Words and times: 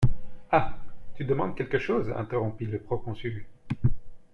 Ah! 0.49 0.79
tu 1.15 1.25
demandes 1.25 1.55
quelque 1.55 1.77
chose? 1.77 2.09
interrompit 2.17 2.65
le 2.65 2.79
proconsul. 2.79 3.45